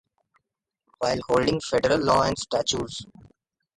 [0.97, 3.05] While holding federal law and statues.